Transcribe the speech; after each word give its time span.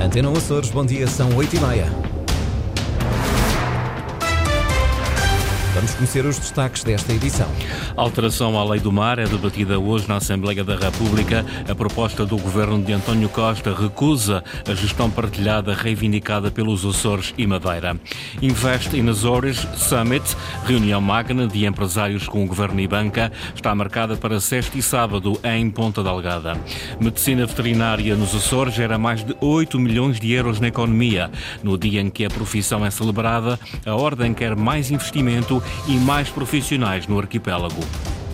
Antena 0.00 0.32
Açores, 0.32 0.70
bom 0.70 0.84
dia, 0.84 1.06
são 1.06 1.28
8h30. 1.28 2.19
Vamos 5.80 5.94
conhecer 5.94 6.26
os 6.26 6.38
destaques 6.38 6.84
desta 6.84 7.10
edição. 7.10 7.50
A 7.96 8.02
alteração 8.02 8.58
à 8.58 8.62
Lei 8.62 8.80
do 8.80 8.92
Mar 8.92 9.18
é 9.18 9.24
debatida 9.24 9.78
hoje 9.78 10.06
na 10.06 10.16
Assembleia 10.16 10.62
da 10.62 10.76
República. 10.76 11.42
A 11.66 11.74
proposta 11.74 12.26
do 12.26 12.36
governo 12.36 12.82
de 12.82 12.92
António 12.92 13.30
Costa 13.30 13.74
recusa 13.74 14.44
a 14.68 14.74
gestão 14.74 15.10
partilhada 15.10 15.72
reivindicada 15.72 16.50
pelos 16.50 16.84
Açores 16.84 17.32
e 17.38 17.46
Madeira. 17.46 17.98
Invest 18.42 18.94
in 18.94 19.08
Azores 19.08 19.66
Summit, 19.74 20.36
reunião 20.66 21.00
magna 21.00 21.46
de 21.46 21.64
empresários 21.64 22.28
com 22.28 22.44
o 22.44 22.46
governo 22.46 22.78
e 22.78 22.86
banca, 22.86 23.32
está 23.54 23.74
marcada 23.74 24.18
para 24.18 24.38
sexta 24.38 24.76
e 24.76 24.82
sábado 24.82 25.40
em 25.42 25.70
Ponta 25.70 26.02
Delgada. 26.02 26.58
Medicina 27.00 27.46
veterinária 27.46 28.14
nos 28.16 28.34
Açores 28.34 28.74
gera 28.74 28.98
mais 28.98 29.24
de 29.24 29.34
8 29.40 29.80
milhões 29.80 30.20
de 30.20 30.30
euros 30.30 30.60
na 30.60 30.68
economia. 30.68 31.30
No 31.62 31.78
dia 31.78 32.02
em 32.02 32.10
que 32.10 32.26
a 32.26 32.28
profissão 32.28 32.84
é 32.84 32.90
celebrada, 32.90 33.58
a 33.86 33.94
Ordem 33.94 34.34
quer 34.34 34.54
mais 34.54 34.90
investimento 34.90 35.62
e 35.86 35.96
mais 35.96 36.28
profissionais 36.28 37.06
no 37.06 37.18
arquipélago. 37.18 37.80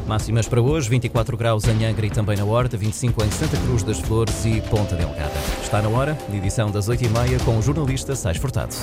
Máximas 0.06 0.46
para 0.46 0.60
hoje, 0.60 0.88
24 0.88 1.36
graus 1.36 1.66
em 1.66 1.84
Angra 1.84 2.06
e 2.06 2.10
também 2.10 2.36
na 2.36 2.44
Horta, 2.44 2.76
25 2.76 3.24
em 3.24 3.30
Santa 3.30 3.56
Cruz 3.56 3.82
das 3.82 3.98
Flores 3.98 4.44
e 4.44 4.60
Ponta 4.60 4.94
Delgada. 4.94 5.32
Está 5.62 5.82
na 5.82 5.88
hora, 5.88 6.16
edição 6.32 6.70
das 6.70 6.88
8h30 6.88 7.44
com 7.44 7.58
o 7.58 7.62
jornalista 7.62 8.14
Sais 8.14 8.36
Furtado. 8.36 8.74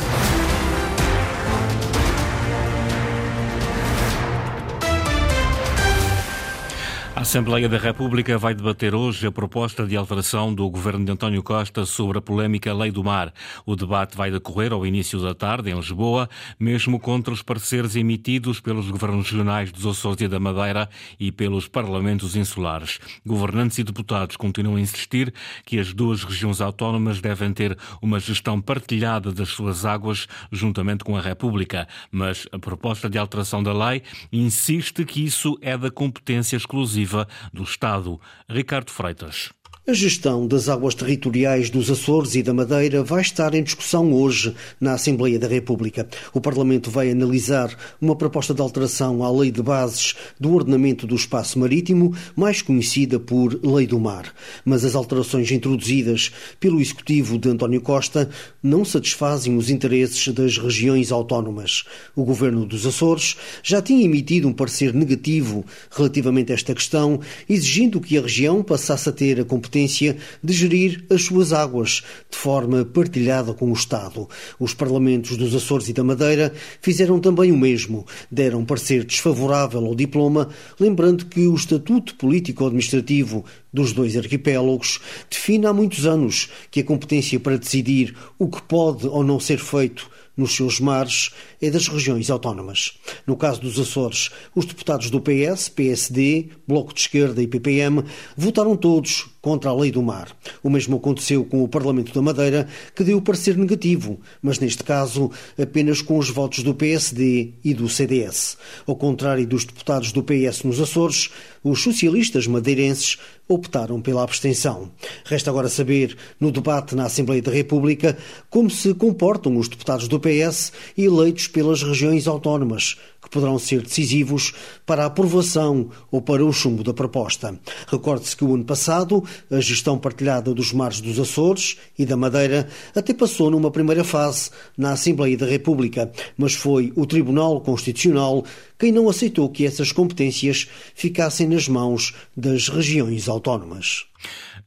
A 7.24 7.26
Assembleia 7.26 7.70
da 7.70 7.78
República 7.78 8.38
vai 8.38 8.54
debater 8.54 8.94
hoje 8.94 9.26
a 9.26 9.32
proposta 9.32 9.88
de 9.88 9.96
alteração 9.96 10.54
do 10.54 10.70
governo 10.70 11.06
de 11.06 11.12
António 11.14 11.42
Costa 11.42 11.86
sobre 11.86 12.18
a 12.18 12.22
polémica 12.22 12.74
Lei 12.74 12.92
do 12.92 13.02
Mar. 13.02 13.34
O 13.66 13.78
debate 13.78 14.18
vai 14.18 14.30
decorrer 14.30 14.74
ao 14.74 14.86
início 14.86 15.18
da 15.22 15.34
tarde 15.34 15.72
em 15.72 15.74
Lisboa, 15.74 16.30
mesmo 16.60 17.00
contra 17.00 17.34
os 17.34 17.42
pareceres 17.42 17.96
emitidos 17.96 18.60
pelos 18.60 18.92
governos 18.92 19.32
regionais 19.32 19.72
dos 19.72 19.86
Açores 19.86 20.20
e 20.20 20.28
da 20.28 20.38
Madeira 20.38 20.90
e 21.18 21.32
pelos 21.32 21.66
parlamentos 21.66 22.36
insulares. 22.36 23.00
Governantes 23.26 23.78
e 23.78 23.86
deputados 23.86 24.36
continuam 24.36 24.76
a 24.76 24.82
insistir 24.82 25.34
que 25.66 25.80
as 25.80 25.94
duas 25.94 26.26
regiões 26.26 26.60
autónomas 26.60 27.22
devem 27.22 27.54
ter 27.54 27.78
uma 28.02 28.20
gestão 28.20 28.60
partilhada 28.60 29.32
das 29.32 29.48
suas 29.48 29.86
águas 29.86 30.28
juntamente 30.52 31.06
com 31.06 31.16
a 31.16 31.22
República, 31.22 31.88
mas 32.12 32.50
a 32.52 32.60
proposta 32.60 33.10
de 33.10 33.18
alteração 33.18 33.64
da 33.64 33.72
lei 33.72 34.04
insiste 34.30 35.06
que 35.06 35.24
isso 35.24 35.58
é 35.62 35.78
da 35.78 35.90
competência 35.90 36.58
exclusiva 36.58 37.13
do 37.52 37.64
Estado. 37.64 38.20
Ricardo 38.50 38.92
Freitas. 38.92 39.52
A 39.86 39.92
gestão 39.92 40.48
das 40.48 40.70
águas 40.70 40.96
territoriais 40.96 41.70
dos 41.70 41.92
Açores 41.92 42.36
e 42.36 42.42
da 42.42 42.54
Madeira 42.54 43.04
vai 43.04 43.22
estar 43.22 43.54
em 43.54 43.62
discussão 43.62 44.14
hoje 44.14 44.56
na 44.80 44.94
Assembleia 44.94 45.38
da 45.38 45.46
República. 45.46 46.08
O 46.34 46.40
Parlamento 46.40 46.90
vai 46.90 47.12
analisar 47.12 47.78
uma 48.00 48.16
proposta 48.16 48.54
de 48.54 48.62
alteração 48.62 49.22
à 49.22 49.30
Lei 49.30 49.52
de 49.52 49.62
Bases 49.62 50.16
do 50.40 50.54
Ordenamento 50.54 51.06
do 51.06 51.16
Espaço 51.16 51.60
Marítimo, 51.60 52.16
mais 52.34 52.62
conhecida 52.62 53.20
por 53.20 53.60
Lei 53.62 53.86
do 53.86 54.00
Mar. 54.00 54.34
Mas 54.64 54.86
as 54.86 54.96
alterações 54.96 55.52
introduzidas 55.52 56.32
pelo 56.62 56.80
Executivo 56.80 57.38
de 57.38 57.50
António 57.50 57.82
Costa 57.82 58.30
não 58.64 58.86
satisfazem 58.86 59.58
os 59.58 59.70
interesses 59.70 60.30
das 60.30 60.58
regiões 60.58 61.12
autónomas. 61.12 61.84
O 62.16 62.24
Governo 62.24 62.66
dos 62.66 62.86
Açores 62.86 63.36
já 63.62 63.82
tinha 63.82 64.06
emitido 64.06 64.48
um 64.48 64.54
parecer 64.54 64.94
negativo 64.94 65.66
relativamente 65.92 66.54
a 66.54 66.56
esta 66.56 66.74
questão, 66.74 67.20
exigindo 67.50 68.00
que 68.00 68.18
a 68.18 68.22
região 68.22 68.64
passasse 68.64 69.10
a 69.10 69.12
ter 69.12 69.42
a 69.42 69.44
competência 69.44 69.73
competência 69.74 70.18
de 70.44 70.54
gerir 70.54 71.04
as 71.10 71.24
suas 71.24 71.52
águas 71.52 72.04
de 72.30 72.38
forma 72.38 72.86
partilhada 72.86 73.54
com 73.54 73.72
o 73.72 73.74
Estado. 73.74 74.30
Os 74.60 74.74
parlamentos 74.74 75.36
dos 75.36 75.56
Açores 75.56 75.90
e 75.90 75.94
da 75.94 76.04
Madeira 76.04 76.54
fizeram 76.80 77.20
também 77.20 77.52
o 77.52 77.58
mesmo. 77.58 78.06
Deram 78.30 78.64
parecer 78.64 79.04
desfavorável 79.04 79.84
ao 79.84 79.96
diploma, 79.96 80.50
lembrando 80.80 81.26
que 81.26 81.48
o 81.48 81.56
Estatuto 81.56 82.16
Político-Administrativo 82.16 83.44
dos 83.74 83.92
dois 83.94 84.16
arquipélagos 84.16 85.00
define 85.30 85.66
há 85.66 85.74
muitos 85.74 86.06
anos 86.06 86.50
que 86.70 86.82
a 86.82 86.84
competência 86.84 87.40
para 87.40 87.58
decidir 87.58 88.16
o 88.38 88.48
que 88.48 88.62
pode 88.62 89.08
ou 89.08 89.24
não 89.24 89.40
ser 89.40 89.58
feito 89.58 90.08
nos 90.36 90.56
seus 90.56 90.80
mares 90.80 91.32
é 91.62 91.70
das 91.70 91.88
regiões 91.88 92.30
autónomas. 92.30 92.98
No 93.26 93.36
caso 93.36 93.62
dos 93.62 93.80
Açores, 93.80 94.30
os 94.56 94.66
deputados 94.66 95.10
do 95.10 95.22
PS, 95.22 95.70
PSD, 95.70 96.50
Bloco 96.68 96.94
de 96.94 97.02
Esquerda 97.02 97.42
e 97.42 97.48
PPM 97.48 98.04
votaram 98.36 98.76
todos 98.76 99.28
contra 99.42 99.70
a 99.70 99.76
lei 99.76 99.92
do 99.92 100.02
mar. 100.02 100.36
O 100.64 100.70
mesmo 100.70 100.96
aconteceu 100.96 101.44
com 101.44 101.64
o 101.64 101.68
Parlamento 101.68 102.14
da 102.14 102.22
Madeira, 102.22 102.68
que 102.96 103.04
deu 103.04 103.22
parecer 103.22 103.58
negativo, 103.58 104.20
mas 104.42 104.58
neste 104.58 104.84
caso 104.84 105.30
apenas 105.62 106.02
com 106.02 106.18
os 106.18 106.30
votos 106.30 106.64
do 106.64 106.74
PSD 106.74 107.54
e 107.64 107.74
do 107.74 107.90
CDS. 107.90 108.58
Ao 108.88 108.96
contrário 108.96 109.46
dos 109.46 109.66
deputados 109.66 110.14
do 110.14 110.24
PS 110.24 110.64
nos 110.64 110.80
Açores, 110.80 111.30
os 111.64 111.82
socialistas 111.82 112.48
madeirenses 112.48 113.18
optaram 113.54 114.02
pela 114.02 114.24
abstenção. 114.24 114.90
Resta 115.26 115.50
agora 115.50 115.70
saber, 115.70 116.18
no 116.40 116.52
debate 116.52 116.96
na 116.96 117.06
Assembleia 117.06 117.42
da 117.42 117.52
República, 117.52 118.18
como 118.50 118.70
se 118.70 118.94
comportam 118.94 119.58
os 119.58 119.68
deputados 119.68 120.08
do 120.08 120.20
PS 120.20 120.72
eleitos 120.98 121.48
pelas 121.48 121.84
regiões 121.84 122.28
autónomas, 122.28 122.98
poderão 123.34 123.58
ser 123.58 123.82
decisivos 123.82 124.54
para 124.86 125.04
a 125.04 125.08
aprovação 125.08 125.90
ou 126.12 126.22
para 126.22 126.46
o 126.46 126.54
chumbo 126.54 126.84
da 126.84 126.94
proposta. 126.94 127.60
Recorde-se 127.88 128.38
que 128.38 128.46
o 128.46 128.54
ano 128.54 128.64
passado, 128.64 129.24
a 129.52 129.60
gestão 129.60 129.98
partilhada 129.98 130.54
dos 130.54 130.72
mares 130.72 131.02
dos 131.02 131.20
Açores 131.20 131.78
e 131.98 132.06
da 132.06 132.16
Madeira 132.16 132.68
até 132.96 133.14
passou 133.14 133.50
numa 133.50 133.72
primeira 133.72 134.04
fase 134.04 134.52
na 134.78 134.92
Assembleia 134.92 135.38
da 135.38 135.46
República, 135.46 136.12
mas 136.38 136.54
foi 136.54 136.94
o 136.96 137.06
Tribunal 137.06 137.60
Constitucional 137.62 138.46
quem 138.78 138.92
não 138.92 139.10
aceitou 139.10 139.50
que 139.50 139.66
essas 139.66 139.92
competências 139.92 140.68
ficassem 140.94 141.48
nas 141.48 141.68
mãos 141.68 142.14
das 142.36 142.68
regiões 142.68 143.30
autónomas. 143.30 144.06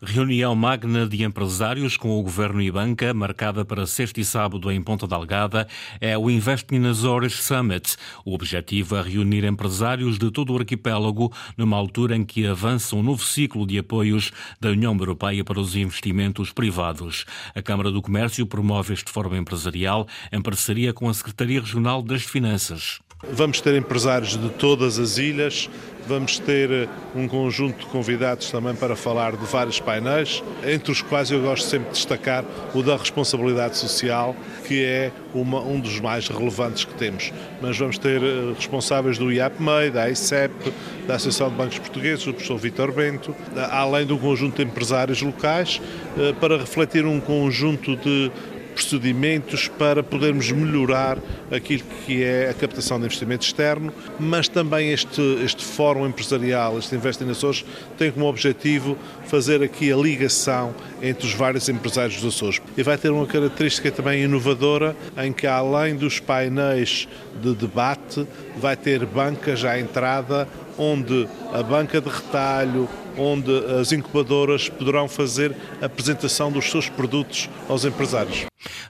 Reunião 0.03 0.55
magna 0.55 1.07
de 1.07 1.25
empresários 1.25 1.97
com 1.97 2.19
o 2.19 2.23
Governo 2.23 2.61
e 2.61 2.71
Banca, 2.71 3.15
marcada 3.15 3.65
para 3.65 3.87
sexta 3.87 4.21
e 4.21 4.25
sábado 4.27 4.71
em 4.71 4.83
Ponta 4.83 5.07
Delgada, 5.07 5.67
é 5.99 6.19
o 6.19 6.31
Invest 6.31 6.67
in 6.75 6.87
Azores 6.87 7.33
Summit. 7.43 7.97
O 8.23 8.35
objetivo 8.35 8.97
é 8.97 9.03
reunir 9.03 9.43
empresários 9.45 10.19
de 10.19 10.31
todo 10.31 10.53
o 10.53 10.59
arquipélago 10.59 11.33
numa 11.57 11.79
altura 11.79 12.15
em 12.15 12.27
que 12.27 12.47
avança 12.47 12.95
um 12.95 13.03
novo 13.03 13.25
ciclo 13.25 13.67
de 13.67 13.79
apoios 13.79 14.33
da 14.61 14.69
União 14.69 14.95
Europeia 14.95 15.43
para 15.43 15.59
os 15.59 15.75
investimentos 15.75 16.53
privados. 16.53 17.25
A 17.55 17.63
Câmara 17.63 17.91
do 17.91 18.03
Comércio 18.03 18.47
promove 18.47 18.93
este 18.93 19.11
fórum 19.11 19.35
empresarial 19.35 20.07
em 20.31 20.43
parceria 20.43 20.93
com 20.93 21.09
a 21.09 21.15
Secretaria 21.15 21.61
Regional 21.61 22.03
das 22.03 22.23
Finanças. 22.23 23.01
Vamos 23.33 23.63
ter 23.63 23.75
empresários 23.75 24.37
de 24.37 24.51
todas 24.51 24.99
as 24.99 25.17
ilhas, 25.17 25.71
vamos 26.07 26.39
ter 26.39 26.71
eh, 26.71 26.89
um 27.15 27.27
conjunto 27.27 27.81
de 27.81 27.87
convidados 27.87 28.51
também 28.51 28.75
para 28.75 28.95
falar 28.95 29.37
de 29.37 29.45
vários 29.45 29.81
painéis, 29.81 30.43
entre 30.65 30.93
os 30.93 31.03
quais 31.03 31.31
eu 31.31 31.41
gosto 31.43 31.69
sempre 31.69 31.89
de 31.89 31.95
destacar 31.95 32.45
o 32.75 32.83
da 32.83 32.97
responsabilidade 32.97 33.77
social, 33.77 34.35
que 34.65 34.85
é 34.85 35.13
uma, 35.35 35.61
um 35.61 35.79
dos 35.81 36.01
mais 36.01 36.29
relevantes 36.29 36.85
que 36.85 36.95
temos. 36.95 37.33
Mas 37.61 37.77
vamos 37.77 37.99
ter 37.99 38.23
eh, 38.23 38.53
responsáveis 38.57 39.19
do 39.19 39.33
IAPMEI, 39.33 39.91
da 39.91 40.09
ICEP, 40.09 40.73
da 41.07 41.17
Associação 41.17 41.51
de 41.51 41.57
Bancos 41.57 41.79
Portugueses, 41.79 42.27
o 42.27 42.33
professor 42.33 42.59
Vítor 42.59 42.93
Bento, 42.93 43.35
além 43.71 44.07
do 44.07 44.17
conjunto 44.19 44.57
de 44.57 44.63
empresários 44.63 45.23
locais, 45.23 45.81
eh, 46.19 46.33
para 46.41 46.57
refletir 46.57 47.05
um 47.05 47.21
conjunto 47.21 47.97
de 47.97 48.31
procedimentos 48.77 49.69
para 49.69 50.03
podermos 50.03 50.53
melhorar 50.53 51.19
aquilo 51.51 51.83
que 52.05 52.23
é 52.23 52.51
a 52.51 52.55
captação 52.55 52.99
de 52.99 53.07
investimento 53.07 53.47
externo, 53.47 53.91
mas 54.21 54.49
também 54.49 54.93
este, 54.93 55.23
este 55.43 55.65
fórum 55.65 56.07
empresarial, 56.07 56.79
este 56.79 56.95
Invest 56.95 57.25
in 57.25 57.31
Açores, 57.31 57.65
tem 57.97 58.13
como 58.13 58.27
objetivo 58.27 58.99
fazer 59.27 59.63
aqui 59.63 59.91
a 59.91 59.97
ligação 59.97 60.75
entre 61.01 61.27
os 61.27 61.33
vários 61.33 61.67
empresários 61.71 62.21
dos 62.21 62.35
Açores. 62.35 62.61
E 62.77 62.83
vai 62.83 62.99
ter 62.99 63.11
uma 63.11 63.27
característica 63.27 63.91
também 63.91 64.23
inovadora, 64.23 64.95
em 65.17 65.33
que 65.33 65.47
além 65.47 65.97
dos 65.97 66.21
painéis 66.21 67.09
de 67.41 67.55
debate, 67.55 68.27
vai 68.59 68.77
ter 68.77 69.07
bancas 69.07 69.65
à 69.65 69.81
entrada 69.81 70.47
onde 70.79 71.27
a 71.53 71.63
banca 71.63 72.01
de 72.01 72.09
retalho, 72.09 72.89
onde 73.17 73.51
as 73.81 73.93
incubadoras 73.93 74.69
poderão 74.69 75.09
fazer 75.09 75.57
a 75.81 75.87
apresentação 75.87 76.53
dos 76.53 76.71
seus 76.71 76.89
produtos 76.89 77.49
aos 77.69 77.85
empresários. 77.85 78.47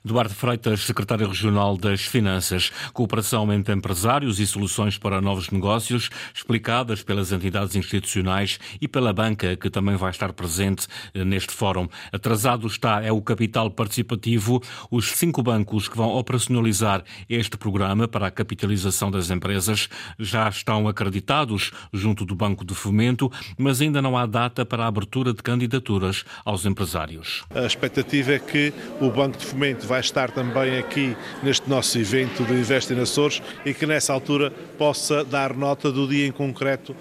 Duarte 0.07 0.35
Freitas, 0.35 0.83
secretário 0.83 1.27
regional 1.27 1.77
das 1.77 2.03
Finanças. 2.03 2.71
Cooperação 2.93 3.53
entre 3.53 3.75
empresários 3.75 4.39
e 4.39 4.47
soluções 4.47 4.97
para 4.97 5.21
novos 5.21 5.51
negócios, 5.51 6.11
explicadas 6.33 7.03
pelas 7.03 7.33
entidades 7.33 7.75
institucionais 7.75 8.61
e 8.81 8.87
pela 8.87 9.13
banca, 9.13 9.57
que 9.57 9.69
também 9.69 9.97
vai 9.97 10.13
estar 10.13 10.33
presente 10.33 10.87
eh, 11.13 11.25
neste 11.25 11.53
fórum. 11.53 11.89
Atrasado 12.13 12.69
está 12.69 13.03
é 13.03 13.11
o 13.11 13.21
capital 13.21 13.69
participativo. 13.69 14.63
Os 14.93 15.11
cinco 15.11 15.43
bancos 15.43 15.89
que 15.89 15.97
vão 15.97 16.11
operacionalizar 16.11 17.03
este 17.29 17.57
programa 17.57 18.07
para 18.07 18.29
a 18.29 18.31
capitalização 18.31 19.11
das 19.11 19.29
empresas 19.29 19.89
já 20.21 20.49
estão 20.49 20.87
acreditados 20.87 21.73
junto 21.93 22.25
do 22.25 22.37
Banco 22.37 22.65
de 22.65 22.77
Fomento, 22.77 23.29
mas 23.59 23.81
ainda 23.81 24.01
não 24.01 24.17
há 24.17 24.25
data 24.25 24.65
para 24.65 24.85
a 24.85 24.87
abertura 24.87 25.35
de 25.35 25.43
candidaturas 25.43 26.25
aos 26.45 26.65
empresários. 26.65 27.45
A 27.51 27.67
expectativa 27.67 28.35
é 28.35 28.39
que 28.39 28.73
o 29.01 29.11
Banco 29.11 29.37
de 29.37 29.45
Fomento 29.45 29.85
vai 29.85 29.96
vai 29.97 30.01
estar 30.03 30.31
também 30.31 30.77
aqui 30.77 31.17
neste 31.43 31.71
nosso 31.71 31.99
evento 31.99 32.45
de 32.45 32.53
Investe 32.53 32.93
em 32.93 33.01
Açores 33.01 33.41
e 33.65 33.73
que 33.73 33.87
nessa 33.87 34.13
altura 34.13 34.51
possa 34.77 35.25
dar 35.25 35.55
nota 35.55 35.91
do 35.91 36.07
dia 36.07 36.27
em 36.27 36.33
concreto 36.33 36.95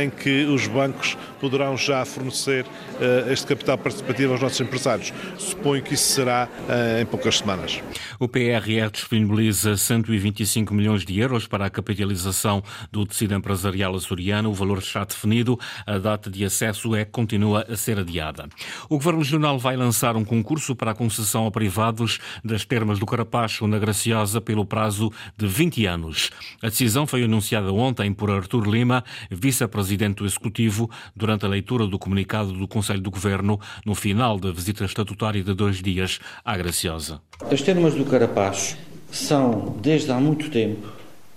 em 0.00 0.08
que 0.08 0.44
os 0.44 0.68
bancos 0.68 1.18
poderão 1.40 1.76
já 1.76 2.04
fornecer 2.04 2.64
uh, 2.64 3.32
este 3.32 3.46
capital 3.46 3.76
participativo 3.76 4.32
aos 4.32 4.40
nossos 4.40 4.60
empresários. 4.60 5.12
Suponho 5.36 5.82
que 5.82 5.94
isso 5.94 6.12
será 6.12 6.48
uh, 6.48 7.02
em 7.02 7.06
poucas 7.06 7.38
semanas. 7.38 7.82
O 8.18 8.28
PRR 8.28 8.90
disponibiliza 8.92 9.76
125 9.76 10.72
milhões 10.72 11.04
de 11.04 11.18
euros 11.18 11.48
para 11.48 11.66
a 11.66 11.70
capitalização 11.70 12.62
do 12.92 13.04
tecido 13.04 13.34
empresarial 13.34 13.94
açoriano. 13.94 14.50
O 14.50 14.54
valor 14.54 14.78
está 14.78 15.04
definido, 15.04 15.58
a 15.84 15.98
data 15.98 16.30
de 16.30 16.44
acesso 16.44 16.94
é 16.94 17.04
continua 17.04 17.66
a 17.68 17.76
ser 17.76 17.98
adiada. 17.98 18.48
O 18.88 18.96
Governo 18.96 19.18
Regional 19.18 19.58
vai 19.58 19.76
lançar 19.76 20.16
um 20.16 20.24
concurso 20.24 20.76
para 20.76 20.92
a 20.92 20.94
concessão 20.94 21.46
a 21.46 21.50
privados 21.50 22.20
das 22.44 22.64
termas 22.64 22.98
do 22.98 23.06
Carapacho 23.06 23.66
na 23.66 23.78
Graciosa 23.78 24.40
pelo 24.40 24.64
prazo 24.64 25.12
de 25.36 25.46
20 25.46 25.86
anos. 25.86 26.30
A 26.62 26.68
decisão 26.68 27.06
foi 27.06 27.24
anunciada 27.24 27.72
ontem 27.72 28.12
por 28.12 28.30
Artur 28.30 28.68
Lima, 28.68 29.04
vice-presidente 29.30 30.18
do 30.18 30.26
Executivo, 30.26 30.90
durante 31.14 31.44
a 31.44 31.48
leitura 31.48 31.86
do 31.86 31.98
comunicado 31.98 32.52
do 32.52 32.68
Conselho 32.68 33.00
do 33.00 33.10
Governo 33.10 33.60
no 33.84 33.94
final 33.94 34.38
da 34.38 34.52
visita 34.52 34.84
estatutária 34.84 35.42
de 35.42 35.54
dois 35.54 35.82
dias 35.82 36.18
à 36.44 36.56
Graciosa. 36.56 37.20
As 37.50 37.62
termas 37.62 37.94
do 37.94 38.04
Carapacho 38.04 38.76
são, 39.10 39.76
desde 39.80 40.10
há 40.10 40.20
muito 40.20 40.50
tempo, 40.50 40.88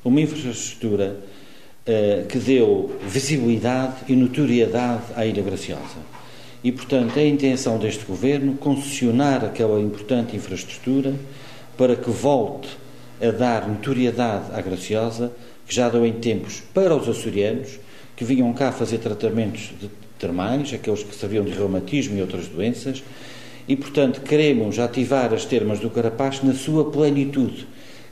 uma 0.03 0.21
infraestrutura 0.21 1.19
eh, 1.85 2.25
que 2.29 2.37
deu 2.37 2.99
visibilidade 3.07 3.95
e 4.07 4.15
notoriedade 4.15 5.03
à 5.15 5.25
Ilha 5.25 5.41
Graciosa. 5.41 6.18
E, 6.63 6.71
portanto, 6.71 7.17
é 7.17 7.21
a 7.21 7.27
intenção 7.27 7.77
deste 7.77 8.03
Governo 8.05 8.55
concessionar 8.55 9.45
aquela 9.45 9.79
importante 9.79 10.35
infraestrutura 10.35 11.13
para 11.77 11.95
que 11.95 12.09
volte 12.09 12.67
a 13.21 13.31
dar 13.31 13.67
notoriedade 13.67 14.51
à 14.53 14.61
Graciosa, 14.61 15.31
que 15.65 15.73
já 15.73 15.87
deu 15.87 16.05
em 16.05 16.13
tempos 16.13 16.61
para 16.73 16.95
os 16.95 17.07
açorianos, 17.07 17.79
que 18.15 18.25
vinham 18.25 18.51
cá 18.53 18.71
fazer 18.71 18.97
tratamentos 18.97 19.71
de 19.79 19.89
termais, 20.17 20.73
aqueles 20.73 21.03
que 21.03 21.15
serviam 21.15 21.45
de 21.45 21.51
reumatismo 21.51 22.17
e 22.17 22.21
outras 22.21 22.47
doenças, 22.47 23.01
e, 23.67 23.75
portanto, 23.75 24.21
queremos 24.21 24.79
ativar 24.79 25.33
as 25.33 25.45
termas 25.45 25.79
do 25.79 25.89
Carapacho 25.89 26.45
na 26.45 26.53
sua 26.53 26.91
plenitude, 26.91 27.67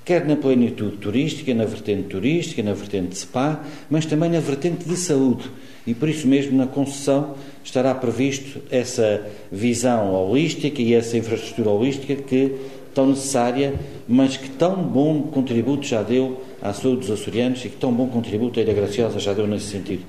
quer 0.07 0.25
na 0.25 0.37
plenitude 0.37 0.95
turística, 0.95 1.53
na 1.53 1.65
vertente 1.65 2.03
turística, 2.03 2.63
na 2.63 2.71
vertente 2.71 3.09
de 3.09 3.17
spa, 3.17 3.61
mas 3.89 4.05
também 4.05 4.29
na 4.29 4.39
vertente 4.39 4.87
de 4.87 4.95
saúde. 4.95 5.51
E 5.85 5.93
por 5.93 6.07
isso 6.07 6.25
mesmo, 6.25 6.57
na 6.57 6.65
concessão, 6.65 7.35
estará 7.61 7.93
previsto 7.93 8.61
essa 8.71 9.27
visão 9.51 10.13
holística 10.13 10.81
e 10.81 10.93
essa 10.93 11.17
infraestrutura 11.17 11.71
holística 11.71 12.15
que 12.15 12.55
tão 12.93 13.07
necessária, 13.07 13.73
mas 14.07 14.37
que 14.37 14.49
tão 14.49 14.81
bom 14.81 15.23
contributo 15.23 15.85
já 15.85 16.01
deu 16.01 16.41
à 16.61 16.73
saúde 16.73 17.01
dos 17.01 17.11
açorianos 17.11 17.63
e 17.65 17.69
que 17.69 17.77
tão 17.77 17.93
bom 17.93 18.07
contributo 18.07 18.59
a 18.59 18.63
Ilha 18.63 18.73
Graciosa 18.73 19.19
já 19.19 19.33
deu 19.33 19.47
nesse 19.47 19.67
sentido. 19.67 20.03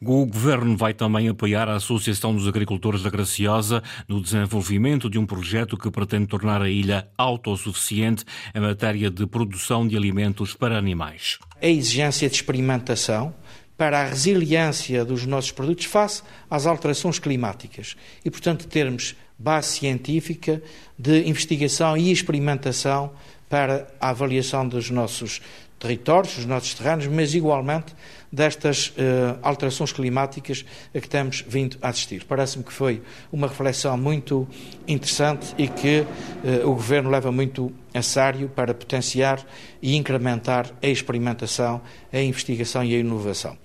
O 0.00 0.26
Governo 0.26 0.76
vai 0.76 0.94
também 0.94 1.28
apoiar 1.28 1.68
a 1.68 1.76
Associação 1.76 2.34
dos 2.34 2.46
Agricultores 2.46 3.02
da 3.02 3.10
Graciosa 3.10 3.82
no 4.06 4.20
desenvolvimento 4.20 5.10
de 5.10 5.18
um 5.18 5.26
projeto 5.26 5.76
que 5.76 5.90
pretende 5.90 6.26
tornar 6.26 6.62
a 6.62 6.70
ilha 6.70 7.08
autossuficiente 7.18 8.24
em 8.54 8.60
matéria 8.60 9.10
de 9.10 9.26
produção 9.26 9.86
de 9.86 9.96
alimentos 9.96 10.54
para 10.54 10.78
animais. 10.78 11.38
A 11.60 11.66
exigência 11.66 12.28
de 12.28 12.36
experimentação 12.36 13.34
para 13.76 14.00
a 14.00 14.04
resiliência 14.06 15.04
dos 15.04 15.24
nossos 15.24 15.52
produtos 15.52 15.84
face 15.84 16.22
às 16.50 16.66
alterações 16.66 17.18
climáticas 17.18 17.96
e, 18.24 18.30
portanto, 18.30 18.66
termos 18.66 19.14
base 19.38 19.78
científica 19.78 20.60
de 20.98 21.28
investigação 21.28 21.96
e 21.96 22.10
experimentação 22.10 23.12
para 23.48 23.86
a 24.00 24.10
avaliação 24.10 24.66
dos 24.66 24.90
nossos 24.90 25.40
territórios, 25.78 26.36
dos 26.36 26.46
nossos 26.46 26.74
terrenos, 26.74 27.06
mas 27.06 27.34
igualmente 27.34 27.94
destas 28.32 28.88
uh, 28.88 29.38
alterações 29.42 29.92
climáticas 29.92 30.64
a 30.94 31.00
que 31.00 31.06
estamos 31.06 31.44
vindo 31.46 31.78
a 31.80 31.88
assistir. 31.88 32.24
Parece-me 32.24 32.64
que 32.64 32.72
foi 32.72 33.02
uma 33.32 33.46
reflexão 33.46 33.96
muito 33.96 34.46
interessante 34.86 35.54
e 35.56 35.68
que 35.68 36.00
uh, 36.00 36.68
o 36.68 36.74
Governo 36.74 37.10
leva 37.10 37.32
muito 37.32 37.72
a 37.94 38.02
sério 38.02 38.48
para 38.48 38.74
potenciar 38.74 39.44
e 39.80 39.96
incrementar 39.96 40.70
a 40.82 40.86
experimentação, 40.86 41.80
a 42.12 42.20
investigação 42.20 42.84
e 42.84 42.94
a 42.94 42.98
inovação. 42.98 43.56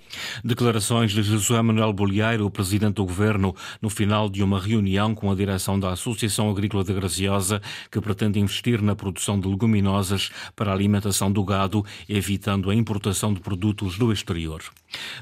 Declarações 0.44 1.12
de 1.12 1.22
José 1.22 1.60
Manuel 1.60 1.92
Bolieiro, 1.92 2.50
presidente 2.50 2.94
do 2.94 3.04
governo, 3.04 3.54
no 3.82 3.90
final 3.90 4.28
de 4.28 4.42
uma 4.42 4.60
reunião 4.60 5.14
com 5.14 5.30
a 5.30 5.34
direção 5.34 5.78
da 5.78 5.92
Associação 5.92 6.50
Agrícola 6.50 6.84
de 6.84 6.92
Graciosa, 6.92 7.60
que 7.90 8.00
pretende 8.00 8.38
investir 8.38 8.80
na 8.80 8.94
produção 8.94 9.38
de 9.38 9.48
leguminosas 9.48 10.30
para 10.54 10.70
a 10.70 10.74
alimentação 10.74 11.30
do 11.30 11.44
gado, 11.44 11.84
evitando 12.08 12.70
a 12.70 12.74
importação 12.74 13.34
de 13.34 13.40
produtos 13.40 13.98
do 13.98 14.12
exterior. 14.12 14.53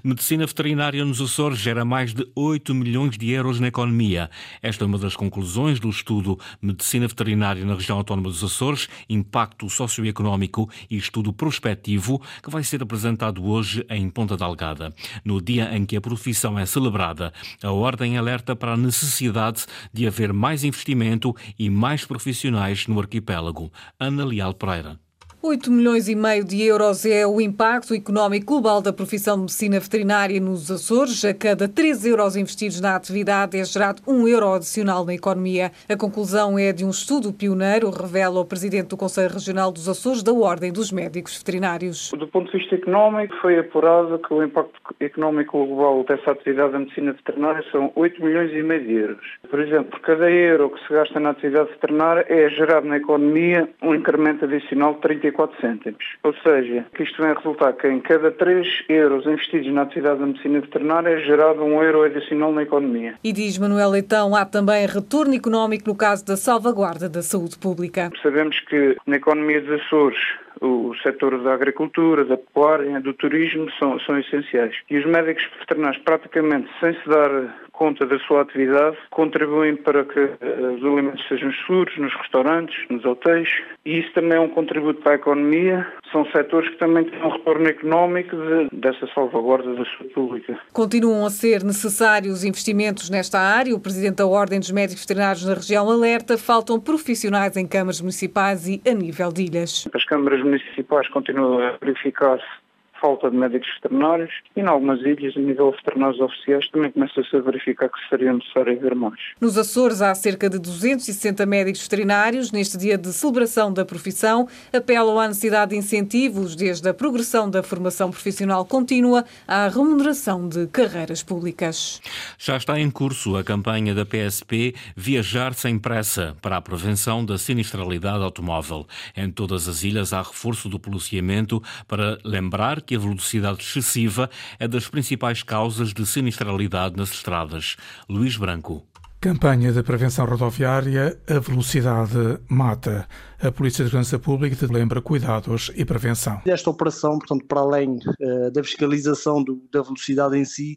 Medicina 0.03 0.47
veterinária 0.47 1.05
nos 1.05 1.21
Açores 1.21 1.59
gera 1.59 1.85
mais 1.85 2.13
de 2.13 2.27
8 2.35 2.75
milhões 2.75 3.17
de 3.17 3.31
euros 3.31 3.61
na 3.61 3.69
economia. 3.69 4.31
Esta 4.63 4.85
é 4.85 4.87
uma 4.87 4.99
das 4.99 5.17
conclusões 5.17 5.79
do 5.81 5.89
estudo 5.89 6.39
Medicina 6.61 7.07
Veterinária 7.09 7.65
na 7.65 7.75
região 7.75 7.99
autónoma 7.99 8.29
dos 8.29 8.43
Açores, 8.43 8.89
Impacto 9.09 9.69
Socioeconómico 9.69 10.69
e 10.91 10.97
Estudo 10.97 11.33
Prospectivo, 11.33 12.21
que 12.43 12.51
vai 12.51 12.63
ser 12.63 12.83
apresentado 12.83 13.45
hoje 13.45 13.85
em 13.89 14.09
Ponta 14.11 14.37
Delgada. 14.37 14.95
No 15.25 15.41
dia 15.41 15.77
em 15.77 15.85
que 15.85 15.97
a 15.97 16.01
profissão 16.01 16.59
é 16.59 16.67
celebrada, 16.67 17.33
a 17.63 17.71
Ordem 17.71 18.19
alerta 18.19 18.55
para 18.55 18.75
a 18.75 18.77
necessidade 18.77 19.67
de 19.93 20.07
haver 20.07 20.33
mais 20.33 20.65
investimento 20.65 21.35
e 21.59 21.71
mais 21.71 22.05
profissionais 22.05 22.87
no 22.87 23.01
arquipélago. 23.01 23.73
Ana 23.99 24.25
Leal 24.25 24.55
Pereira. 24.55 25.02
8 25.45 25.73
milhões 25.73 26.09
e 26.09 26.15
meio 26.15 26.45
de 26.45 26.63
euros 26.63 27.05
é 27.05 27.27
o 27.27 27.41
impacto 27.41 27.93
económico 27.95 28.47
global 28.47 28.81
da 28.81 28.93
profissão 28.93 29.35
de 29.35 29.41
medicina 29.41 29.81
veterinária 29.81 30.41
nos 30.41 30.71
Açores. 30.71 31.25
A 31.25 31.35
cada 31.35 31.67
3 31.67 32.07
euros 32.07 32.37
investidos 32.37 32.81
na 32.81 32.95
atividade 32.95 33.59
é 33.59 33.65
gerado 33.65 34.01
1 34.07 34.29
euro 34.29 34.53
adicional 34.53 35.05
na 35.05 35.15
economia. 35.15 35.73
A 35.89 35.97
conclusão 35.97 36.57
é 36.57 36.73
de 36.73 36.85
um 36.85 36.91
estudo 36.91 37.33
pioneiro, 37.33 37.91
revela 37.91 38.39
o 38.39 38.45
presidente 38.45 38.91
do 38.91 38.97
Conselho 38.97 39.35
Regional 39.35 39.73
dos 39.73 39.89
Açores 39.89 40.23
da 40.23 40.33
Ordem 40.33 40.73
dos 40.73 40.93
Médicos 40.93 41.37
Veterinários. 41.37 42.13
Do 42.17 42.29
ponto 42.29 42.53
de 42.53 42.59
vista 42.59 42.77
económico, 42.77 43.35
foi 43.43 43.59
apurado 43.59 44.21
que 44.21 44.33
o 44.33 44.45
impacto 44.45 44.95
económico 45.01 45.67
global 45.67 46.05
dessa 46.05 46.31
atividade 46.31 46.71
da 46.71 46.79
medicina 46.79 47.15
veterinária 47.15 47.65
são 47.73 47.91
8 47.97 48.25
milhões 48.25 48.53
e 48.53 48.63
meio 48.63 48.87
de 48.87 48.93
euros. 48.95 49.27
Por 49.51 49.59
exemplo, 49.59 49.91
por 49.91 50.01
cada 50.03 50.31
euro 50.31 50.71
que 50.71 50.87
se 50.87 50.95
gasta 50.95 51.19
na 51.19 51.31
atividade 51.31 51.71
veterinária 51.71 52.25
é 52.29 52.49
gerado 52.51 52.87
na 52.87 52.99
economia 52.99 53.69
um 53.83 53.93
incremento 53.93 54.45
adicional 54.45 54.95
de 54.95 55.01
34 55.01 55.32
34 55.33 55.61
cêntimos. 55.61 56.05
Ou 56.23 56.35
seja, 56.43 56.85
que 56.95 57.03
isto 57.03 57.21
vem 57.21 57.33
a 57.33 57.35
resultar 57.35 57.73
que 57.73 57.89
em 57.89 58.01
cada 58.01 58.31
3 58.31 58.85
euros 58.89 59.27
investidos 59.27 59.73
na 59.73 59.83
atividade 59.83 60.21
da 60.21 60.27
medicina 60.27 60.61
veterinária 60.61 61.09
é 61.09 61.21
gerado 61.21 61.63
um 61.63 61.83
euro 61.83 62.03
adicional 62.03 62.53
na 62.53 62.63
economia. 62.63 63.15
E 63.25 63.33
diz 63.33 63.59
Manuel 63.59 63.91
Leitão, 63.91 64.35
há 64.37 64.45
também 64.45 64.87
retorno 64.87 65.35
económico 65.35 65.89
no 65.89 65.97
caso 65.97 66.25
da 66.25 66.37
salvaguarda 66.37 67.09
da 67.09 67.23
saúde 67.23 67.59
pública. 67.59 68.11
Sabemos 68.23 68.59
que 68.61 68.97
na 69.07 69.17
economia 69.17 69.61
dos 69.61 69.81
Açores 69.81 70.19
o 70.63 70.95
setor 71.03 71.43
da 71.43 71.53
agricultura, 71.53 72.25
da 72.25 72.37
pecuária, 72.37 73.01
do 73.01 73.13
turismo 73.13 73.71
são, 73.79 73.99
são 74.01 74.19
essenciais. 74.19 74.75
E 74.89 74.97
os 74.97 75.05
médicos 75.05 75.49
veterinários, 75.59 76.01
praticamente 76.03 76.69
sem 76.81 76.95
se 76.95 77.09
dar 77.09 77.53
conta 77.73 78.07
da 78.07 78.19
sua 78.21 78.43
atividade, 78.43 78.97
contribuem 79.11 79.75
para 79.75 80.05
que 80.05 80.21
eh, 80.21 80.77
os 80.77 80.85
alimentos 80.85 81.27
sejam 81.27 81.53
seguros 81.53 81.97
nos 81.99 82.15
restaurantes, 82.15 82.77
nos 82.89 83.05
hotéis, 83.05 83.49
e 83.85 83.99
isso 83.99 84.13
também 84.13 84.39
é 84.39 84.41
um 84.41 84.49
contributo 84.49 85.01
para 85.03 85.13
a 85.13 85.15
economia. 85.17 85.87
São 86.13 86.25
setores 86.27 86.69
que 86.71 86.77
também 86.77 87.05
têm 87.05 87.21
um 87.21 87.31
retorno 87.31 87.67
económico 87.67 88.37
de, 88.37 88.69
dessa 88.73 89.07
salvaguarda 89.13 89.75
da 89.75 89.85
saúde 89.85 90.15
pública. 90.15 90.59
Continuam 90.73 91.27
a 91.27 91.31
ser 91.31 91.65
necessários 91.65 92.45
investimentos 92.45 93.11
nesta 93.11 93.41
área. 93.41 93.75
O 93.75 93.81
Presidente 93.81 94.17
da 94.17 94.27
Ordem 94.27 94.61
dos 94.61 94.71
Médicos 94.71 95.03
Veterinários 95.03 95.45
na 95.45 95.55
região 95.55 95.91
alerta, 95.91 96.39
faltam 96.39 96.79
profissionais 96.79 97.57
em 97.57 97.67
câmaras 97.67 98.01
municipais 98.01 98.69
e 98.69 98.81
a 98.89 98.95
nível 98.95 99.33
de 99.33 99.43
ilhas. 99.43 99.89
As 99.93 100.05
câmaras 100.05 100.45
municipais 100.53 101.09
continuam 101.09 101.59
a 101.59 101.79
verificar-se 101.79 102.62
falta 103.03 103.29
de 103.29 103.37
médicos 103.37 103.69
veterinários 103.83 104.31
e, 104.57 104.61
em 104.61 104.67
algumas 104.67 105.01
ilhas, 105.01 105.37
a 105.37 105.41
nível 105.41 105.73
de 105.73 105.77
veterinários 105.79 106.21
oficiais, 106.21 106.69
também 106.71 106.93
começa-se 106.93 107.37
a 107.37 107.41
verificar 107.41 107.89
que 107.89 107.99
seria 108.09 108.33
necessário 108.33 108.79
haver 108.79 108.95
mais. 108.95 109.19
Nos 109.41 109.59
Açores 109.59 110.01
há 110.01 110.15
cerca 110.15 110.49
de 110.49 110.59
260 110.61 111.45
médicos 111.45 111.83
veterinários. 111.83 112.53
Neste 112.53 112.79
dia 112.79 112.97
de 112.97 113.13
celebração 113.13 113.73
da 113.73 113.85
profissão, 113.85 114.47
apelam 114.73 115.19
à 115.19 115.27
necessidade 115.27 115.73
de 115.73 115.77
incentivos, 115.77 116.55
desde 116.55 116.89
a 116.89 116.95
progressão 116.95 117.51
da 117.51 117.63
formação 117.63 118.11
profissional 118.11 118.65
contínua 118.65 119.25
à 119.49 119.67
remuneração 119.67 120.49
de 120.49 120.69
carreiras 120.69 121.23
públicas. 121.23 122.01
Já 122.39 122.57
está 122.57 122.79
em 122.79 122.91
curso 122.91 123.37
a 123.37 123.43
campanha 123.43 123.95
da 123.95 124.07
PSP 124.07 124.75
Viajar 124.97 125.55
Sem 125.55 125.79
Pressa 125.79 126.37
para 126.41 126.57
a 126.57 126.61
prevenção 126.61 127.25
da 127.25 127.37
sinistralidade 127.37 128.23
automóvel. 128.23 128.87
Em 129.17 129.29
todas 129.31 129.69
as 129.69 129.83
ilhas 129.83 130.13
há 130.13 130.23
reforço 130.23 130.69
do 130.69 130.79
policiamento 130.79 131.61
para 131.89 132.19
lembrar 132.25 132.81
que 132.81 132.92
a 132.95 132.99
velocidade 132.99 133.63
excessiva 133.63 134.29
é 134.59 134.69
das 134.69 134.89
principais 134.89 135.43
causas 135.43 135.93
de 135.93 136.05
sinistralidade 136.07 136.97
nas 136.97 137.11
estradas. 137.11 137.77
Luís 138.09 138.37
Branco. 138.37 138.87
Campanha 139.21 139.71
de 139.71 139.83
prevenção 139.85 140.27
rodoviária, 140.27 141.17
a 141.29 141.39
velocidade 141.39 142.41
mata. 142.49 143.07
A 143.41 143.53
Polícia 143.53 143.85
de 143.85 143.91
Segurança 143.91 144.19
Pública 144.19 144.67
lembra 144.69 145.01
cuidados 145.01 145.71
e 145.77 145.85
prevenção. 145.85 146.41
Esta 146.45 146.71
operação, 146.71 147.19
portanto, 147.21 147.47
para 147.47 147.61
além 147.61 147.99
uh, 147.99 148.51
da 148.51 148.65
fiscalização 148.65 149.45
do, 149.45 149.63
da 149.73 149.81
velocidade 149.81 150.37
em 150.37 150.45
si, 150.45 150.77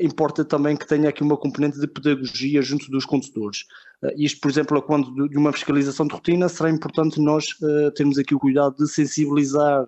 importa 0.00 0.44
também 0.44 0.76
que 0.76 0.86
tenha 0.86 1.08
aqui 1.08 1.22
uma 1.22 1.36
componente 1.36 1.78
de 1.78 1.86
pedagogia 1.86 2.62
junto 2.62 2.90
dos 2.90 3.04
condutores. 3.04 3.64
Uh, 4.02 4.10
isto, 4.16 4.40
por 4.40 4.50
exemplo, 4.50 4.80
quando 4.82 5.28
de 5.28 5.36
uma 5.36 5.52
fiscalização 5.52 6.06
de 6.06 6.14
rotina, 6.14 6.48
será 6.48 6.70
importante 6.70 7.20
nós 7.20 7.46
termos 7.94 8.18
aqui 8.18 8.34
o 8.34 8.38
cuidado 8.38 8.76
de 8.76 8.88
sensibilizar 8.88 9.86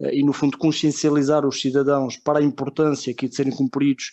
e, 0.00 0.22
no 0.22 0.32
fundo, 0.32 0.58
consciencializar 0.58 1.46
os 1.46 1.60
cidadãos 1.60 2.16
para 2.16 2.38
a 2.40 2.42
importância 2.42 3.12
aqui 3.12 3.28
de 3.28 3.36
serem 3.36 3.52
cumpridos 3.52 4.12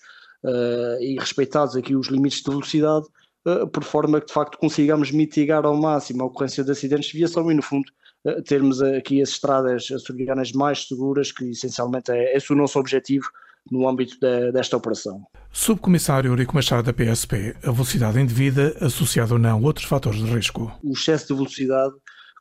e 1.02 1.18
respeitados 1.20 1.76
aqui 1.76 1.96
os 1.96 2.08
limites 2.08 2.42
de 2.42 2.50
velocidade, 2.50 3.08
eh, 3.46 3.66
por 3.66 3.84
forma 3.84 4.20
que 4.20 4.28
de 4.28 4.34
facto 4.34 4.58
consigamos 4.58 5.12
mitigar 5.12 5.66
ao 5.66 5.76
máximo 5.76 6.24
a 6.24 6.26
ocorrência 6.26 6.64
de 6.64 6.72
acidentes 6.72 7.10
de 7.10 7.18
viação 7.18 7.50
e, 7.52 7.56
no 7.56 7.62
fundo, 7.62 7.90
eh, 8.26 8.42
termos 8.42 8.82
aqui 8.82 9.22
as 9.22 9.30
estradas 9.30 9.90
açorianas 9.92 10.52
mais 10.52 10.88
seguras, 10.88 11.32
que 11.32 11.52
essencialmente 11.52 12.12
é 12.12 12.36
esse 12.36 12.52
o 12.52 12.56
nosso 12.56 12.78
objetivo 12.80 13.30
no 13.72 13.88
âmbito 13.88 14.18
de, 14.20 14.52
desta 14.52 14.78
operação. 14.78 15.22
Subcomissário 15.52 16.30
Eurico 16.30 16.56
Machado 16.56 16.84
da 16.84 16.94
PSP, 16.94 17.56
a 17.64 17.72
velocidade 17.72 18.20
indevida, 18.20 18.76
associada 18.82 19.34
ou 19.34 19.40
não 19.40 19.58
a 19.58 19.62
outros 19.62 19.86
fatores 19.86 20.20
de 20.20 20.26
risco? 20.26 20.72
O 20.84 20.94
excesso 20.94 21.28
de 21.28 21.34
velocidade 21.34 21.94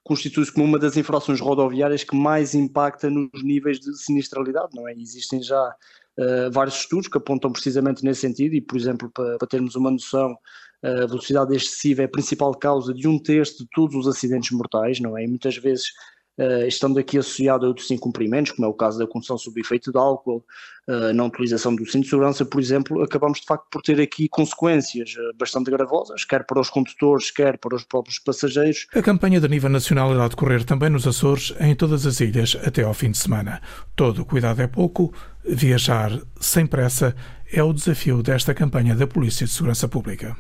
constitui-se 0.04 0.52
como 0.52 0.64
uma 0.64 0.78
das 0.78 0.96
infrações 0.96 1.40
rodoviárias 1.40 2.02
que 2.02 2.16
mais 2.16 2.54
impacta 2.54 3.10
nos 3.10 3.42
níveis 3.42 3.78
de 3.78 3.94
sinistralidade, 3.98 4.68
não 4.74 4.88
é? 4.88 4.94
Existem 4.94 5.42
já 5.42 5.62
uh, 5.62 6.50
vários 6.50 6.76
estudos 6.76 7.08
que 7.08 7.18
apontam 7.18 7.52
precisamente 7.52 8.02
nesse 8.04 8.22
sentido 8.22 8.54
e, 8.54 8.60
por 8.60 8.76
exemplo, 8.78 9.10
para, 9.12 9.36
para 9.36 9.48
termos 9.48 9.74
uma 9.74 9.90
noção, 9.90 10.34
a 10.82 11.06
velocidade 11.06 11.54
excessiva 11.54 12.02
é 12.02 12.04
a 12.04 12.08
principal 12.08 12.54
causa 12.54 12.94
de 12.94 13.08
um 13.08 13.20
terço 13.20 13.58
de 13.58 13.68
todos 13.74 13.96
os 13.96 14.06
acidentes 14.06 14.52
mortais, 14.52 15.00
não 15.00 15.18
é? 15.18 15.24
E 15.24 15.28
muitas 15.28 15.56
vezes 15.56 15.88
uh, 16.38 16.66
estando 16.66 16.98
aqui 16.98 17.18
associado 17.18 17.64
a 17.66 17.68
outros 17.68 17.90
incumprimentos, 17.90 18.52
como 18.52 18.66
é 18.66 18.68
o 18.68 18.74
caso 18.74 18.98
da 18.98 19.06
condução 19.06 19.36
sob 19.36 19.60
efeito 19.60 19.90
de 19.90 19.98
álcool, 19.98 20.44
uh, 20.88 21.12
na 21.12 21.24
utilização 21.24 21.74
do 21.74 21.84
cinto 21.84 22.04
de 22.04 22.10
segurança, 22.10 22.44
por 22.44 22.60
exemplo, 22.60 23.02
acabamos 23.02 23.40
de 23.40 23.46
facto 23.46 23.66
por 23.70 23.82
ter 23.82 24.00
aqui 24.00 24.28
consequências 24.28 25.14
uh, 25.14 25.36
bastante 25.36 25.70
gravosas, 25.70 26.24
quer 26.24 26.44
para 26.44 26.60
os 26.60 26.70
condutores, 26.70 27.30
quer 27.30 27.58
para 27.58 27.74
os 27.74 27.84
próprios 27.84 28.18
passageiros. 28.18 28.86
A 28.94 29.02
campanha 29.02 29.40
de 29.40 29.48
nível 29.48 29.70
nacional 29.70 30.14
irá 30.14 30.28
decorrer 30.28 30.64
também 30.64 30.90
nos 30.90 31.06
Açores, 31.06 31.54
em 31.60 31.74
todas 31.74 32.06
as 32.06 32.20
ilhas, 32.20 32.56
até 32.64 32.82
ao 32.82 32.94
fim 32.94 33.10
de 33.10 33.18
semana. 33.18 33.60
Todo 33.96 34.24
cuidado 34.24 34.62
é 34.62 34.66
pouco, 34.66 35.12
viajar 35.44 36.12
sem 36.40 36.66
pressa 36.66 37.16
é 37.50 37.62
o 37.62 37.72
desafio 37.72 38.22
desta 38.22 38.52
campanha 38.52 38.94
da 38.94 39.06
Polícia 39.06 39.46
de 39.46 39.52
Segurança 39.52 39.88
Pública. 39.88 40.36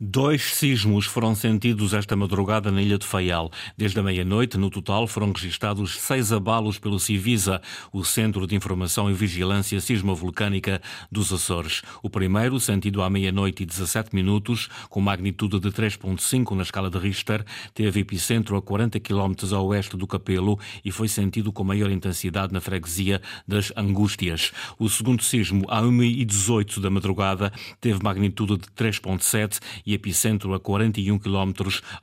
Dois 0.00 0.42
sismos 0.54 1.04
foram 1.04 1.34
sentidos 1.34 1.92
esta 1.92 2.16
madrugada 2.16 2.70
na 2.70 2.80
ilha 2.80 2.96
de 2.96 3.06
Faial. 3.06 3.50
Desde 3.76 3.98
a 4.00 4.02
meia-noite, 4.02 4.56
no 4.56 4.70
total, 4.70 5.06
foram 5.06 5.32
registados 5.32 5.98
seis 6.00 6.32
abalos 6.32 6.78
pelo 6.78 6.98
Civisa, 6.98 7.60
o 7.92 8.04
Centro 8.04 8.46
de 8.46 8.54
Informação 8.54 9.10
e 9.10 9.14
Vigilância 9.14 9.80
Sismovolcânica 9.80 10.80
dos 11.12 11.30
Açores. 11.30 11.82
O 12.02 12.08
primeiro, 12.08 12.58
sentido 12.58 13.02
à 13.02 13.10
meia-noite 13.10 13.62
e 13.62 13.66
17 13.66 14.14
minutos, 14.14 14.68
com 14.88 15.00
magnitude 15.00 15.60
de 15.60 15.70
3.5 15.70 16.56
na 16.56 16.62
escala 16.62 16.88
de 16.88 16.98
Richter, 16.98 17.44
teve 17.74 18.00
epicentro 18.00 18.56
a 18.56 18.62
40 18.62 18.98
km 19.00 19.34
a 19.52 19.60
oeste 19.60 19.96
do 19.96 20.06
Capelo 20.06 20.58
e 20.84 20.90
foi 20.90 21.08
sentido 21.08 21.52
com 21.52 21.64
maior 21.64 21.90
intensidade 21.90 22.52
na 22.52 22.60
freguesia 22.60 23.20
das 23.46 23.72
Angústias. 23.76 24.52
O 24.78 24.88
segundo 24.88 25.22
sismo, 25.22 25.64
à 25.68 25.82
1h18, 25.82 26.45
18 26.46 26.80
da 26.80 26.90
madrugada, 26.90 27.52
teve 27.80 27.98
magnitude 28.02 28.56
de 28.56 28.68
3.7 28.68 29.58
e 29.84 29.94
epicentro 29.94 30.54
a 30.54 30.60
41 30.60 31.18
km 31.18 31.52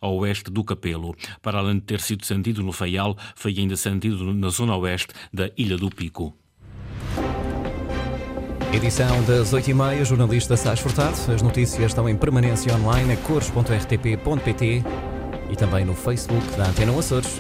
a 0.02 0.08
oeste 0.08 0.52
do 0.52 0.64
Capelo. 0.64 1.16
Para 1.42 1.60
além 1.60 1.76
de 1.76 1.82
ter 1.82 2.02
sido 2.02 2.26
sentido 2.26 2.62
no 2.62 2.74
Faial, 2.74 3.18
foi 3.36 3.56
ainda 3.58 3.78
sentido 3.78 4.34
na 4.34 4.50
zona 4.50 4.76
oeste 4.76 5.14
da 5.34 5.50
Ilha 5.58 5.78
do 5.78 5.90
Pico. 5.90 6.36
Edição 8.74 9.24
das 9.24 9.54
8h30, 9.54 10.04
jornalista 10.04 10.58
Sás 10.58 10.80
Furtado. 10.80 11.16
As 11.32 11.42
notícias 11.42 11.86
estão 11.86 12.10
em 12.10 12.18
permanência 12.18 12.76
online 12.76 13.14
a 13.14 13.18
cores.rtp.pt 13.18 14.84
e 15.50 15.56
também 15.56 15.86
no 15.86 15.94
Facebook 15.94 16.46
da 16.58 16.68
Antena 16.68 16.98
Açores. 16.98 17.40